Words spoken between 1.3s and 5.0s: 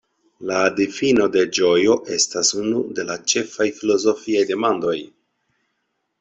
de ĝojo estas unu de la ĉefaj filozofiaj demandoj.